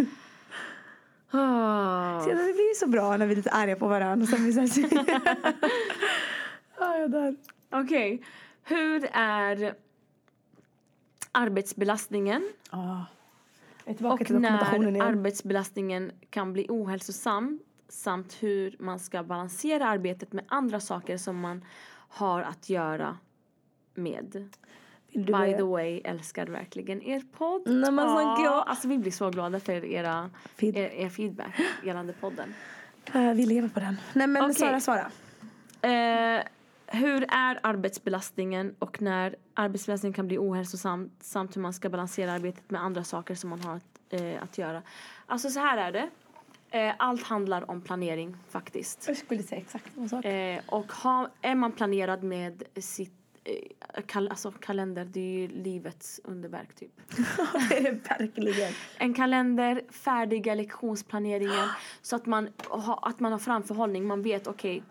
[1.36, 2.24] Oh.
[2.24, 4.28] Så det blir så bra när vi är lite arga på varandra.
[4.28, 4.52] Sen vi
[6.80, 7.36] ja, jag dör.
[7.72, 8.24] Okej,
[8.64, 9.74] hur är
[11.34, 12.50] arbetsbelastningen?
[12.70, 13.02] Ah.
[13.86, 15.02] Och när igen.
[15.02, 21.66] arbetsbelastningen kan bli ohälsosam samt hur man ska balansera arbetet med andra saker som man
[22.10, 23.18] har att göra
[23.94, 24.50] med.
[25.14, 25.58] By börja?
[25.58, 27.62] the way, älskar verkligen er podd.
[27.66, 28.64] Nej, men så Ja.
[28.68, 32.54] Alltså vi blir så glada för era, Feed- er, er feedback gällande podden.
[33.14, 33.98] Eh, vi lever på den.
[34.14, 34.56] Nej men Okej.
[34.56, 35.12] Sara, svara.
[35.82, 36.44] Eh,
[36.94, 42.72] hur är arbetsbelastningen och när arbetsbelastningen kan bli ohälsosam samt hur man ska balansera arbetet
[42.72, 44.82] med andra saker som man har att, eh, att göra.
[45.26, 46.10] Alltså så här är det.
[46.80, 49.08] Eh, allt handlar om planering faktiskt.
[49.08, 50.26] Jag skulle säga exakt samma sak.
[50.26, 55.48] Eh, och ha, är man planerad med sitt eh, kal, alltså kalender, det är ju
[55.48, 56.92] livets underverk typ.
[57.70, 58.74] det är det verkligen.
[58.98, 61.70] En kalender, färdiga lektionsplaneringen
[62.02, 64.06] så att man, ha, att man har framförhållning.
[64.08, 64.84] Man vet okej,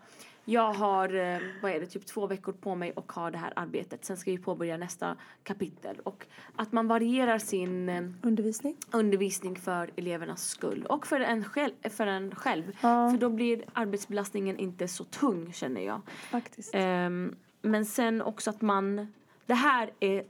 [0.45, 3.53] jag har eh, vad är det, typ två veckor på mig och har det här
[3.55, 4.05] arbetet.
[4.05, 5.99] Sen ska vi påbörja nästa kapitel.
[6.03, 6.25] Och
[6.55, 8.75] att man varierar sin eh, Undervisning.
[8.91, 11.73] undervisning för elevernas skull och för en själv.
[11.89, 12.77] För, en själv.
[12.81, 13.09] Ja.
[13.09, 16.01] för då blir arbetsbelastningen inte så tung känner jag.
[16.07, 16.71] Faktiskt.
[16.73, 19.13] Ehm, men sen också att man,
[19.45, 20.23] det här är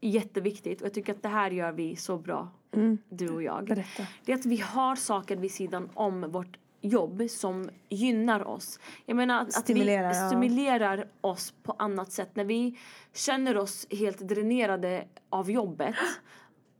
[0.00, 2.48] jätteviktigt och jag tycker att det här gör vi så bra,
[3.08, 3.64] du och jag.
[3.64, 4.06] Berätta.
[4.24, 8.78] Det är att vi har saker vid sidan om vårt jobb som gynnar oss.
[9.06, 10.26] Jag menar att, Stimulerar, att vi ja.
[10.28, 12.30] stimulerar oss på annat sätt.
[12.36, 12.78] När vi
[13.14, 15.94] känner oss helt dränerade av jobbet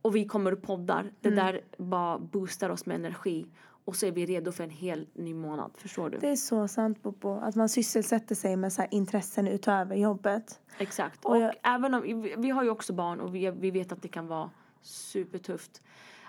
[0.01, 1.45] och vi kommer och poddar, det Mm.
[1.45, 3.45] där bara boostar oss med energi
[3.85, 5.71] och så är vi redo för en hel ny månad.
[5.77, 6.17] Förstår du?
[6.17, 7.39] Det är så sant Bobo.
[7.39, 10.59] Att man sysselsätter sig med så intressen utöver jobbet.
[10.77, 11.25] Exakt.
[11.25, 13.91] Och Och jag- även om, vi- vi har ju också barn och vi, vi vet
[13.91, 14.49] att det kan vara
[14.81, 15.81] supertufft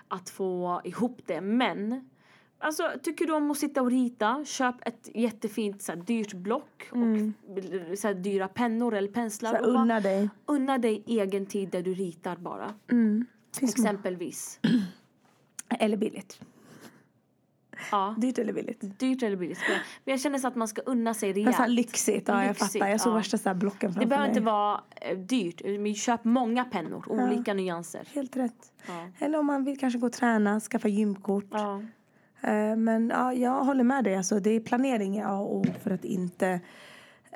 [0.07, 1.41] att få ihop det.
[1.41, 2.09] Men
[2.63, 6.89] alltså, tycker du om att sitta och rita, köp ett jättefint så här, dyrt block
[6.91, 6.97] och
[7.97, 9.49] så här, dyra pennor eller penslar.
[9.49, 9.61] Mm.
[9.61, 10.29] Så här, och bara unna dig.
[10.45, 12.73] unna dig egen tid där du ritar bara.
[12.91, 13.25] Mm.
[13.61, 14.59] Exempelvis.
[15.79, 16.39] Eller billigt.
[17.91, 18.15] Ja.
[18.17, 18.99] Dyrt eller billigt.
[18.99, 19.59] Dyrt eller billigt.
[20.05, 21.69] Men jag känner så att man ska unna sig rejält.
[21.69, 22.87] lyxigt, ja jag Lyxigt, fattar.
[22.87, 23.17] Jag såg ja.
[23.17, 24.37] värsta så här blocken Det framför behöver mig.
[24.37, 25.61] inte vara eh, dyrt.
[25.65, 28.07] Men köp många pennor, olika nyanser.
[28.13, 28.71] Helt rätt.
[28.87, 29.07] Ja.
[29.19, 31.53] Eller om man vill kanske gå och träna, skaffa gymkort.
[32.43, 32.49] Ja.
[32.49, 34.15] Eh, Men ja, jag håller med dig.
[34.15, 36.59] Alltså, det är planering är A och O för att inte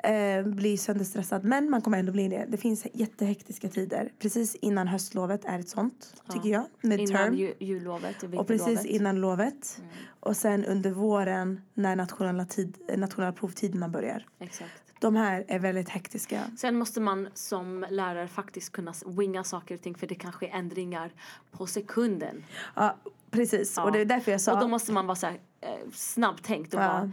[0.04, 1.44] eh, bli sönderstressad.
[1.44, 2.44] Men man kommer ändå bli det.
[2.48, 4.12] Det finns jättehektiska tider.
[4.18, 6.64] Precis innan höstlovet är ett sånt, tycker jag.
[6.82, 7.34] Innan Midterm.
[7.34, 8.84] ju, jullovet, Och precis vinterlovet.
[8.86, 9.76] innan lovet.
[9.78, 9.90] Mm.
[10.20, 14.26] Och sen under våren när nationella, tid, nationella provtiderna börjar.
[14.38, 14.82] Exakt.
[15.00, 16.44] De här är väldigt hektiska.
[16.58, 20.48] Sen måste man som lärare faktiskt kunna winga saker och ting för det kan ske
[20.48, 21.10] ändringar
[21.50, 22.44] på sekunden.
[22.74, 22.96] Ja,
[23.30, 23.74] precis.
[23.76, 23.82] Ja.
[23.84, 24.52] Och det är därför jag sa...
[24.54, 26.86] Och då måste man vara så här, eh, snabbtänkt och Ja.
[26.88, 27.12] bara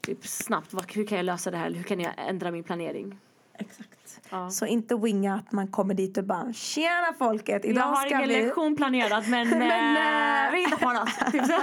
[0.00, 1.70] typ snabbt, hur kan jag lösa det här?
[1.70, 3.18] Hur kan jag ändra min planering?
[3.58, 4.20] Exakt.
[4.30, 4.50] Ja.
[4.50, 7.64] Så inte winga att man kommer dit och bara Tjena folket!
[7.64, 8.42] Idag jag har ska ingen vi...
[8.44, 9.62] lektion planerad men, Men,
[9.96, 11.32] eh, eh, vi hittar på något.
[11.32, 11.60] Typ så.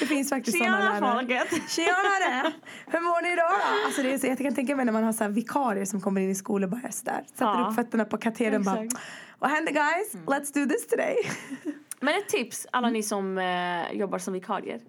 [0.00, 1.14] Det finns faktiskt sådana Tjena lärare.
[1.18, 1.70] folket!
[1.70, 2.52] Tjenare!
[2.86, 3.86] Hur mår ni idag då?
[3.86, 6.00] Alltså det är så, jag kan tänka mig när man har så här vikarier som
[6.00, 7.22] kommer in i skolan och bara är sådär.
[7.26, 7.66] Sätter Ja.
[7.70, 8.86] upp fötterna på katedern bara.
[9.38, 10.14] Vad händer guys?
[10.14, 10.26] Mm.
[10.26, 11.16] Let's do this today.
[12.00, 12.92] Men ett tips, alla Mm.
[12.98, 14.80] ni som eh, jobbar som vikarier.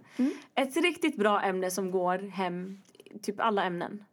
[0.56, 2.78] Ett riktigt bra ämne som går hem,
[3.24, 4.04] typ alla ämnen.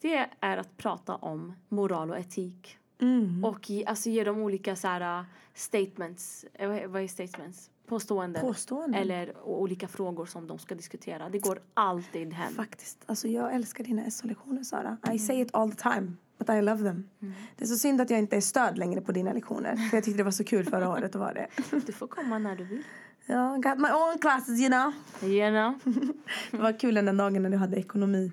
[0.00, 2.78] Det är att prata om moral och etik.
[3.00, 3.44] Mm.
[3.44, 6.44] Och ge, alltså ge dem olika så här, uh, statements.
[6.54, 7.70] Eh, vad- är statements?
[7.86, 8.42] Påståenden.
[8.42, 9.00] Påståenden.
[9.00, 11.28] Eller olika frågor som de ska diskutera.
[11.28, 12.52] Det går alltid hem.
[12.52, 12.98] Faktiskt.
[13.06, 14.96] Alltså jag älskar dina SO-lektioner Sara.
[15.12, 16.12] I say it all the time.
[16.38, 17.08] But I love them.
[17.56, 19.76] Det är så synd att jag inte är stöd längre på dina lektioner.
[19.76, 21.48] För jag tyckte det var så kul förra året att vara det.
[21.86, 22.82] Du får komma när du vill.
[23.26, 24.92] Ja, got my own classes you know.
[25.30, 25.94] You know?
[26.50, 28.32] Det var kul den dagen när du hade ekonomi.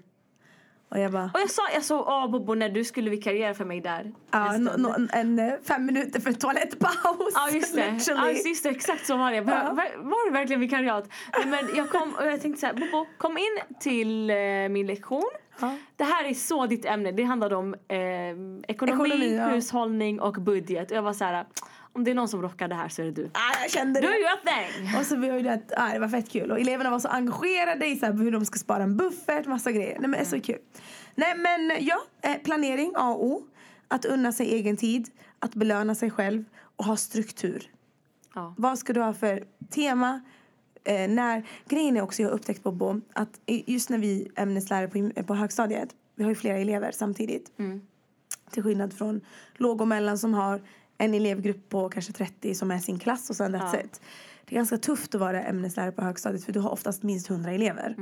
[0.96, 1.24] Och jag bara...
[1.34, 4.12] Och jag sa, jag sa åh Bobo när du skulle vikariera för mig där.
[4.32, 7.34] Ja, en no, no, en, fem minuter för toalettpaus.
[7.34, 9.42] Ja just det, ja, just det, exakt så var det.
[9.42, 11.10] Var, var, det verkligen vikariat?
[11.46, 14.36] Men jag kom och jag tänkte så här, Bobo kom in till eh,
[14.70, 15.30] min lektion.
[15.60, 15.78] Ja.
[15.96, 19.48] Det här är så ditt ämne, det handlade om eh, ekonomi, Ekonomi, ja.
[19.48, 20.92] hushållning och budget.
[20.92, 21.46] Och jag var så här,
[21.96, 23.30] om det är någon som rockar det här så är det du.
[23.34, 24.14] Ah, jag kände Do det.
[24.20, 25.00] your thing!
[25.00, 26.52] Och så var det, att, ah, det var fett kul.
[26.52, 29.72] Och eleverna var så engagerade i så här, hur de ska spara en buffert, massa
[29.72, 29.92] grejer.
[30.00, 30.60] Nej men det är så kul.
[31.16, 33.44] Nej men ja, eh, planering A och O.
[33.88, 36.44] Att unna sig egen tid, att belöna sig själv
[36.76, 37.64] och ha struktur.
[38.36, 38.54] Ja.
[38.58, 40.22] Vad ska du ha för tema?
[40.84, 44.42] Eh, när, grejen är också, jag har upptäckt på Bo, att just när vi är
[44.42, 47.52] ämneslärare på, gym- på högstadiet, vi har ju flera elever samtidigt.
[48.52, 49.22] Till skillnad från
[49.58, 50.62] låg och mellan som har
[50.98, 53.80] en elevgrupp på kanske 30 som är sin klass och sen that's Ja.
[53.82, 54.02] it.
[54.46, 57.52] Det är ganska tufft att vara ämneslärare på högstadiet för du har oftast minst 100
[57.52, 57.96] elever.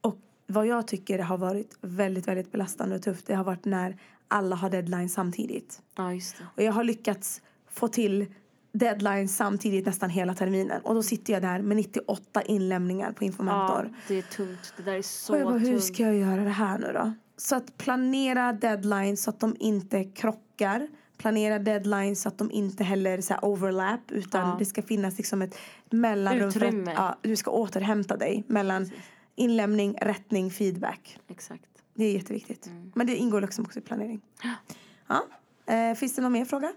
[0.00, 3.96] Och vad jag tycker har varit väldigt, väldigt belastande och tufft det har varit när
[4.28, 5.82] alla har deadline samtidigt.
[5.96, 6.12] ja.
[6.56, 8.26] Och jag har lyckats få till
[8.72, 10.80] deadline samtidigt nästan hela terminen.
[10.82, 13.94] Och då sitter jag där med 98 inlämningar på Ja, Infomentor.
[14.08, 14.72] det är tungt.
[14.76, 15.84] Det där är så och jag bara, hur tungt.
[15.84, 17.12] ska jag göra det här nu då?
[17.36, 20.88] Så att planera deadlines så att de inte krockar.
[21.18, 24.56] Planera deadlines så att de inte heller så overlap utan Ja.
[24.58, 25.58] det ska finnas liksom ett
[25.90, 26.90] mellanrum för Utrymme.
[26.90, 28.90] att ja, du ska återhämta dig mellan
[29.36, 31.18] inlämning, rättning, feedback.
[31.28, 31.64] Exakt.
[31.94, 32.66] Det är jätteviktigt.
[32.66, 32.92] Mm.
[32.94, 34.20] Men det ingår liksom också i planering.
[35.08, 35.24] Ja.
[35.74, 36.72] Eh, finns det någon mer fråga?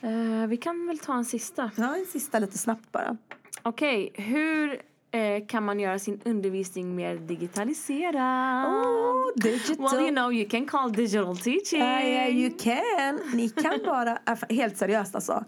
[0.00, 1.70] Eh, vi kan väl ta en sista.
[1.76, 3.16] Ja, en sista lite snabbt bara.
[3.62, 8.66] Okej, hur eh, kan man göra sin undervisning mer digitaliserad?
[8.66, 9.84] Oh, digital.
[9.92, 11.80] Well, you know, you can call digital teaching.
[11.80, 13.20] Ja, ja, you can.
[13.34, 15.44] Ni kan bara, äh, helt seriöst alltså.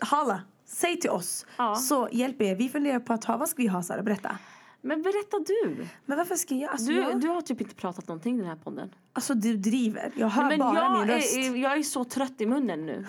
[0.00, 1.46] Halla, säg till oss.
[1.56, 1.74] Ja.
[1.74, 2.54] Så hjälper er.
[2.54, 4.02] Vi funderar på att ha, vad ska vi ha Sara?
[4.02, 4.38] Berätta.
[4.82, 5.86] Men berätta du.
[6.06, 6.70] Men varför ska jag?
[6.70, 8.90] Alltså, Du, jag, du har typ inte pratat någonting i den här podden.
[9.12, 10.12] alltså du driver.
[10.16, 11.36] Jag hör Men bara jag min röst.
[11.36, 13.06] är, jag är så trött i munnen nu.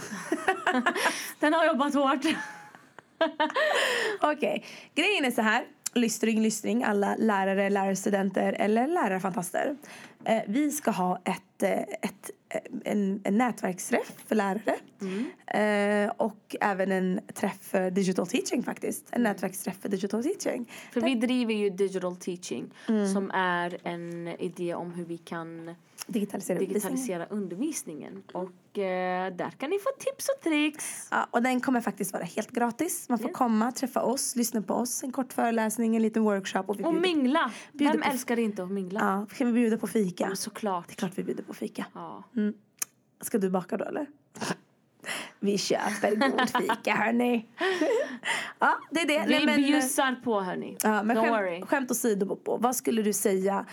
[1.39, 2.25] den har jobbat hårt.
[4.21, 5.65] Okej, grejen är så här.
[5.93, 9.75] Lystring, lystring, alla lärare, lärarstudenter eller lärarfantaster.
[10.25, 14.75] Eh, vi ska ha ett, eh, ett, eh, en, en nätverksträff för lärare.
[15.47, 19.05] Eh, och även en träff för digital teaching faktiskt.
[19.11, 20.71] En nätverksträff för digital teaching.
[20.93, 23.13] För vi driver ju digital teaching Mm.
[23.13, 25.75] som är en idé om hur vi kan
[26.07, 26.95] Digitalisera undervisningen.
[26.95, 28.23] digitalisera undervisningen.
[28.33, 31.07] Och eh, där kan ni få tips och tricks.
[31.11, 33.09] Ja, och den kommer faktiskt vara helt gratis.
[33.09, 33.33] Man får Ja.
[33.33, 35.03] komma, träffa oss, lyssna på oss.
[35.03, 36.63] En kort föreläsning, en liten workshop.
[36.67, 37.51] Och vi Och mingla.
[37.71, 38.99] Vem på- älskar inte att mingla?
[38.99, 40.27] ja, kan vi bjuda på fika?
[40.27, 40.87] Men Såklart.
[40.87, 41.85] Det är klart vi bjuder på fika.
[41.93, 42.23] Ja.
[43.21, 44.05] Ska du baka då eller?
[45.39, 47.45] Vi köper god fika hörni.
[48.59, 49.19] ja, det är det.
[49.27, 50.77] Vi Nej, men, bjussar på hörni.
[50.83, 51.61] ja, men Don't skämt, worry.
[51.61, 53.65] skämt åsido Bobo, vad skulle du säga?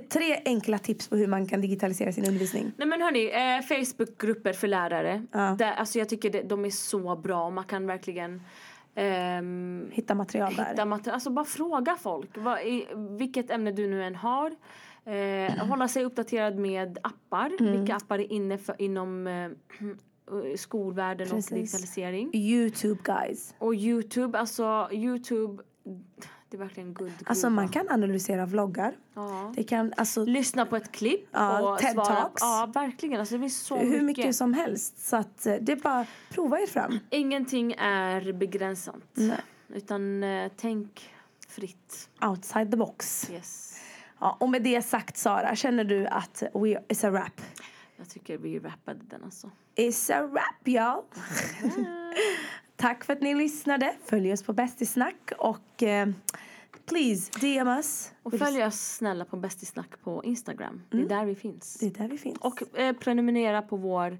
[0.00, 2.72] Tre enkla tips på hur man kan digitalisera sin undervisning.
[2.76, 5.26] Nej men hörni, eh, Facebookgrupper för lärare.
[5.32, 5.56] Ja.
[5.58, 8.42] Där, alltså jag tycker det, de är så bra och man kan verkligen
[8.94, 10.64] ehm, Hitta material där.
[10.70, 11.14] hitta material.
[11.14, 12.30] Alltså bara fråga folk.
[12.36, 12.86] Vad, i,
[13.18, 14.54] vilket ämne du nu än har.
[15.04, 17.50] Eh, hålla sig uppdaterad med appar.
[17.60, 17.72] Mm.
[17.72, 19.50] Vilka appar är inne för, inom eh,
[20.56, 21.50] skolvärlden Precis.
[21.50, 22.30] och digitalisering.
[22.34, 23.54] Youtube guys.
[23.58, 25.62] Och Youtube, alltså Youtube.
[26.50, 28.94] Det är verkligen good Alltså man kan analysera vloggar.
[29.14, 29.52] Ja.
[29.56, 32.06] Det kan, alltså, Lyssna på ett klipp Ja, och TED svara.
[32.06, 32.42] Talks.
[32.42, 33.20] Ja, verkligen.
[33.20, 34.02] Alltså, det finns så hur mycket.
[34.02, 35.08] mycket som helst.
[35.08, 36.98] Så att eh, det är bara prova er fram.
[37.10, 38.96] Ingenting är begränsat.
[39.14, 39.40] Nej.
[39.68, 41.10] Utan eh, tänk
[41.48, 42.08] fritt.
[42.26, 43.30] Outside the box.
[43.30, 43.80] Yes.
[44.20, 47.40] Ja, och med det sagt Sara, känner du att we, it's a wrap?
[47.96, 49.50] Jag tycker vi rappade den alltså.
[49.76, 51.02] It's a wrap y'all.
[52.80, 53.94] Tack för att ni lyssnade.
[54.04, 56.08] Följ oss på Bästisnack och eh,
[56.86, 58.12] please DM us.
[58.22, 60.82] Och följ oss snälla på Bästisnack på Instagram.
[60.90, 61.74] Det är där vi finns.
[61.74, 62.38] Det är där vi finns.
[62.40, 64.18] Och eh, prenumerera på vår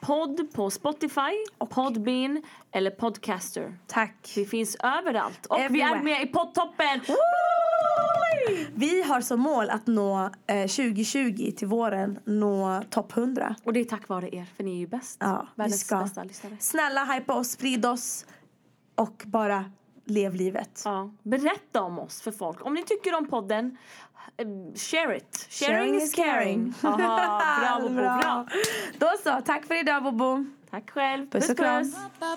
[0.00, 3.78] podd på Spotify, Podbean eller Podcaster.
[3.86, 4.32] Tack.
[4.36, 5.46] Vi finns överallt.
[5.46, 5.98] Och vi Everywhere.
[5.98, 7.00] är med i poddtoppen!
[8.74, 13.54] Vi har som mål att nå eh, 2020 till våren nå topp 100.
[13.64, 15.16] Och det är tack vare er, för ni är ju bäst.
[15.20, 15.98] Ja, vi Världens ska.
[15.98, 16.56] bästa lyssnare.
[16.60, 18.26] Snälla hypa oss, sprid oss
[18.94, 19.64] och bara
[20.04, 20.82] lev livet.
[20.84, 21.10] Ja.
[21.22, 22.66] Berätta om oss för folk.
[22.66, 23.76] Om ni tycker om podden,
[24.36, 25.46] eh, share it.
[25.50, 26.74] Sharing, is caring.
[26.82, 28.18] Aha, bravo, bra.
[28.18, 28.46] bra.
[28.98, 30.44] Då så, tack för idag Bobo.
[30.70, 31.30] Tack själv.
[31.30, 31.92] Puss och kram.
[32.20, 32.36] Ba